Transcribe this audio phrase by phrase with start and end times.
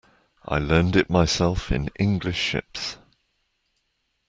[0.45, 2.97] I learned it myself in English ships.